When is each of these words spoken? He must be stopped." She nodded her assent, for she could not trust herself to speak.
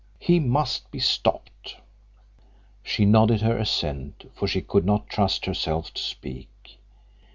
He 0.17 0.39
must 0.39 0.89
be 0.89 0.97
stopped." 0.97 1.77
She 2.81 3.05
nodded 3.05 3.41
her 3.41 3.55
assent, 3.55 4.31
for 4.33 4.47
she 4.47 4.61
could 4.61 4.83
not 4.83 5.07
trust 5.07 5.45
herself 5.45 5.93
to 5.93 6.01
speak. 6.01 6.79